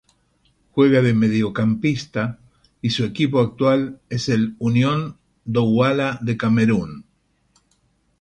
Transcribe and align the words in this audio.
Juega 0.71 1.03
de 1.03 1.13
mediocampista 1.13 2.39
y 2.81 2.89
su 2.89 3.03
equipo 3.05 3.39
actual 3.39 4.01
es 4.09 4.29
el 4.29 4.55
Union 4.57 5.19
Douala 5.45 6.17
de 6.23 6.37
Camerún. 6.37 7.05